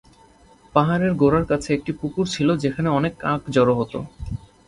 [0.75, 3.99] পাহাড়ের গোড়ার কাছে একটি পুকুর ছিল যেখানে অনেক কাক জড়ো হতো।